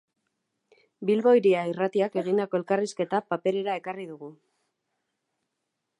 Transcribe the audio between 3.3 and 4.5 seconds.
paperera ekarri dugu.